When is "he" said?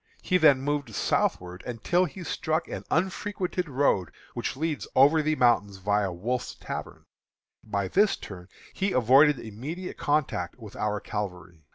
0.23-0.39, 2.05-2.23, 8.73-8.93